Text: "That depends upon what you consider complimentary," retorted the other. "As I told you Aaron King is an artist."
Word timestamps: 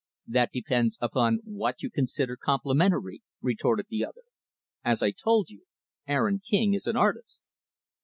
"That 0.25 0.49
depends 0.51 0.97
upon 0.99 1.41
what 1.43 1.83
you 1.83 1.91
consider 1.91 2.35
complimentary," 2.35 3.21
retorted 3.39 3.85
the 3.91 4.03
other. 4.03 4.23
"As 4.83 5.03
I 5.03 5.11
told 5.11 5.51
you 5.51 5.67
Aaron 6.07 6.39
King 6.39 6.73
is 6.73 6.87
an 6.87 6.97
artist." 6.97 7.43